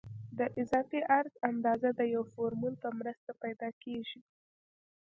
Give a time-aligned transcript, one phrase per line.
[0.37, 4.21] د اضافي عرض اندازه د یو فورمول په مرسته پیدا کیږي